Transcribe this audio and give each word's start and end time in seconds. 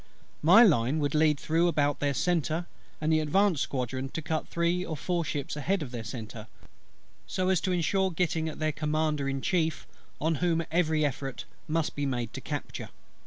My 0.41 0.63
line 0.63 0.97
would 0.97 1.13
lead 1.13 1.39
through 1.39 1.67
about 1.67 1.99
their 1.99 2.15
centre: 2.15 2.65
and 2.99 3.13
the 3.13 3.19
advanced 3.19 3.61
squadron 3.61 4.09
to 4.13 4.21
cut 4.23 4.47
three 4.47 4.83
or 4.83 4.97
four 4.97 5.23
ships 5.23 5.55
ahead 5.55 5.83
of 5.83 5.91
their 5.91 6.03
centre, 6.03 6.47
so 7.27 7.49
as 7.49 7.61
to 7.61 7.71
ensure 7.71 8.09
getting 8.09 8.49
at 8.49 8.57
their 8.57 8.71
Commander 8.71 9.29
in 9.29 9.41
Chief, 9.41 9.85
on 10.19 10.33
whom 10.41 10.65
every 10.71 11.05
effort 11.05 11.45
must 11.67 11.95
be 11.95 12.07
made 12.07 12.33
to 12.33 12.41
capture. 12.41 12.89